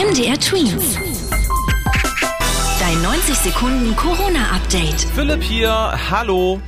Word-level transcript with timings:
MDR 0.00 0.40
Twins. 0.40 0.96
Dein 2.80 3.02
90 3.02 3.34
Sekunden 3.36 3.94
Corona-Update. 3.96 5.06
Philipp 5.14 5.42
hier, 5.42 5.70
hallo. 6.10 6.58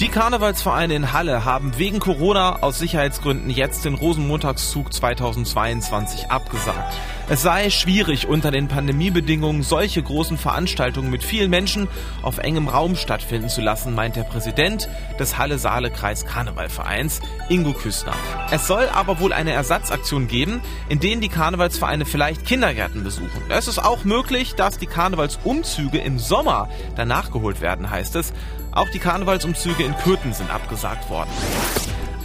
Die 0.00 0.10
Karnevalsvereine 0.10 0.94
in 0.94 1.12
Halle 1.12 1.44
haben 1.44 1.76
wegen 1.76 1.98
Corona 1.98 2.62
aus 2.62 2.78
Sicherheitsgründen 2.78 3.50
jetzt 3.50 3.84
den 3.84 3.94
Rosenmontagszug 3.94 4.92
2022 4.92 6.30
abgesagt. 6.30 6.94
Es 7.28 7.42
sei 7.42 7.68
schwierig, 7.68 8.28
unter 8.28 8.52
den 8.52 8.68
Pandemiebedingungen 8.68 9.64
solche 9.64 10.00
großen 10.00 10.38
Veranstaltungen 10.38 11.10
mit 11.10 11.24
vielen 11.24 11.50
Menschen 11.50 11.88
auf 12.22 12.38
engem 12.38 12.68
Raum 12.68 12.94
stattfinden 12.94 13.48
zu 13.48 13.60
lassen, 13.60 13.92
meint 13.92 14.14
der 14.14 14.22
Präsident 14.22 14.88
des 15.18 15.36
Halle-Saale-Kreis 15.36 16.24
Karnevalvereins, 16.24 17.20
Ingo 17.48 17.72
Küssner. 17.72 18.14
Es 18.52 18.68
soll 18.68 18.88
aber 18.94 19.18
wohl 19.18 19.32
eine 19.32 19.50
Ersatzaktion 19.50 20.28
geben, 20.28 20.60
in 20.88 21.00
denen 21.00 21.20
die 21.20 21.28
Karnevalsvereine 21.28 22.06
vielleicht 22.06 22.46
Kindergärten 22.46 23.02
besuchen. 23.02 23.42
Es 23.48 23.66
ist 23.66 23.80
auch 23.80 24.04
möglich, 24.04 24.54
dass 24.54 24.78
die 24.78 24.86
Karnevalsumzüge 24.86 25.98
im 25.98 26.20
Sommer 26.20 26.68
danach 26.94 27.32
geholt 27.32 27.60
werden, 27.60 27.90
heißt 27.90 28.14
es. 28.14 28.32
Auch 28.72 28.88
die 28.90 28.98
Karnevalsumzüge 28.98 29.87
in 29.88 29.96
Kürten 29.96 30.32
sind 30.32 30.50
abgesagt 30.50 31.08
worden. 31.10 31.30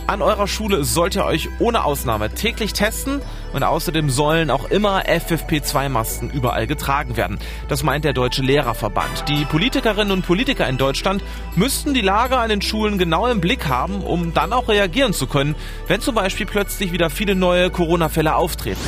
An 0.05 0.21
eurer 0.21 0.47
Schule 0.47 0.83
sollt 0.83 1.15
ihr 1.15 1.23
euch 1.23 1.47
ohne 1.59 1.85
Ausnahme 1.85 2.29
täglich 2.29 2.73
testen 2.73 3.21
und 3.53 3.63
außerdem 3.63 4.09
sollen 4.09 4.51
auch 4.51 4.69
immer 4.69 5.03
FFP2-Masken 5.05 6.29
überall 6.29 6.67
getragen 6.67 7.15
werden. 7.15 7.39
Das 7.69 7.83
meint 7.83 8.03
der 8.03 8.11
Deutsche 8.11 8.41
Lehrerverband. 8.41 9.29
Die 9.29 9.45
Politikerinnen 9.45 10.11
und 10.11 10.25
Politiker 10.25 10.67
in 10.67 10.77
Deutschland 10.77 11.23
müssten 11.55 11.93
die 11.93 12.01
Lage 12.01 12.37
an 12.37 12.49
den 12.49 12.61
Schulen 12.61 12.97
genau 12.97 13.27
im 13.27 13.39
Blick 13.39 13.67
haben, 13.69 14.01
um 14.01 14.33
dann 14.33 14.51
auch 14.51 14.67
reagieren 14.67 15.13
zu 15.13 15.25
können, 15.25 15.55
wenn 15.87 16.01
zum 16.01 16.15
Beispiel 16.15 16.45
plötzlich 16.45 16.91
wieder 16.91 17.09
viele 17.09 17.33
neue 17.33 17.69
Corona-Fälle 17.69 18.35
auftreten. 18.35 18.81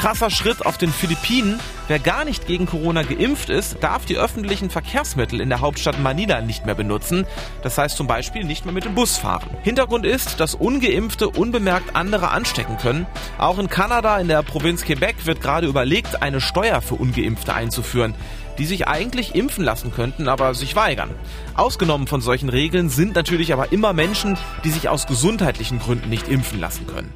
Krasser 0.00 0.30
Schritt 0.30 0.64
auf 0.64 0.78
den 0.78 0.90
Philippinen. 0.90 1.60
Wer 1.86 1.98
gar 1.98 2.24
nicht 2.24 2.46
gegen 2.46 2.64
Corona 2.64 3.02
geimpft 3.02 3.50
ist, 3.50 3.82
darf 3.82 4.06
die 4.06 4.16
öffentlichen 4.16 4.70
Verkehrsmittel 4.70 5.42
in 5.42 5.50
der 5.50 5.60
Hauptstadt 5.60 6.00
Manila 6.00 6.40
nicht 6.40 6.64
mehr 6.64 6.74
benutzen. 6.74 7.26
Das 7.62 7.76
heißt 7.76 7.98
zum 7.98 8.06
Beispiel 8.06 8.44
nicht 8.44 8.64
mehr 8.64 8.72
mit 8.72 8.86
dem 8.86 8.94
Bus 8.94 9.18
fahren. 9.18 9.50
Hintergrund 9.62 10.06
ist, 10.06 10.40
dass 10.40 10.54
Ungeimpfte 10.54 11.28
unbemerkt 11.28 11.96
andere 11.96 12.30
anstecken 12.30 12.78
können. 12.78 13.06
Auch 13.36 13.58
in 13.58 13.68
Kanada 13.68 14.18
in 14.18 14.28
der 14.28 14.42
Provinz 14.42 14.84
Quebec 14.84 15.26
wird 15.26 15.42
gerade 15.42 15.66
überlegt, 15.66 16.22
eine 16.22 16.40
Steuer 16.40 16.80
für 16.80 16.94
Ungeimpfte 16.94 17.52
einzuführen 17.52 18.14
die 18.58 18.66
sich 18.66 18.86
eigentlich 18.86 19.34
impfen 19.34 19.64
lassen 19.64 19.90
könnten, 19.90 20.28
aber 20.28 20.52
sich 20.52 20.76
weigern. 20.76 21.08
Ausgenommen 21.54 22.06
von 22.06 22.20
solchen 22.20 22.50
Regeln 22.50 22.90
sind 22.90 23.14
natürlich 23.14 23.54
aber 23.54 23.72
immer 23.72 23.94
Menschen, 23.94 24.36
die 24.64 24.70
sich 24.70 24.90
aus 24.90 25.06
gesundheitlichen 25.06 25.78
Gründen 25.78 26.10
nicht 26.10 26.28
impfen 26.28 26.60
lassen 26.60 26.86
können. 26.86 27.10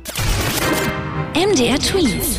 MDR 1.35 1.79
Twins. 1.79 2.39